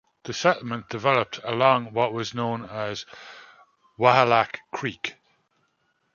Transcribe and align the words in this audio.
The 0.23 0.33
settlement 0.33 0.89
developed 0.89 1.39
along 1.43 1.93
what 1.93 2.11
was 2.11 2.33
known 2.33 2.65
as 2.67 3.05
Wahalak 3.99 4.57
Creek. 4.71 5.13